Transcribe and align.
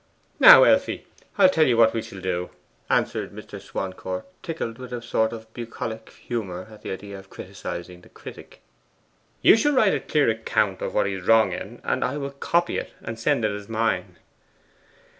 'Now, 0.39 0.63
Elfie, 0.63 1.05
I'll 1.37 1.47
tell 1.47 1.67
you 1.67 1.77
what 1.77 1.93
we 1.93 1.99
will 2.11 2.21
do,' 2.21 2.49
answered 2.89 3.31
Mr. 3.31 3.61
Swancourt, 3.61 4.25
tickled 4.41 4.79
with 4.79 4.91
a 4.91 4.99
sort 4.99 5.31
of 5.31 5.53
bucolic 5.53 6.09
humour 6.25 6.67
at 6.71 6.81
the 6.81 6.89
idea 6.89 7.19
of 7.19 7.29
criticizing 7.29 8.01
the 8.01 8.09
critic. 8.09 8.61
'You 9.43 9.55
shall 9.55 9.73
write 9.73 9.93
a 9.93 9.99
clear 9.99 10.27
account 10.27 10.81
of 10.81 10.95
what 10.95 11.05
he 11.05 11.13
is 11.13 11.27
wrong 11.27 11.53
in, 11.53 11.81
and 11.83 12.03
I 12.03 12.17
will 12.17 12.31
copy 12.31 12.79
it 12.79 12.91
and 13.03 13.19
send 13.19 13.45
it 13.45 13.51
as 13.51 13.69
mine. 13.69 14.17